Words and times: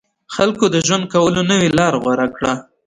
خلکو 0.35 0.65
د 0.73 0.75
ژوند 0.87 1.03
کولو 1.13 1.41
نوې 1.51 1.69
لاره 1.79 1.97
غوره 2.03 2.27
کړه. 2.35 2.53